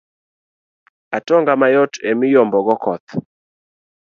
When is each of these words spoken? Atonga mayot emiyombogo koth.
Atonga 1.17 1.53
mayot 1.61 1.93
emiyombogo 2.09 2.73
koth. 2.83 3.09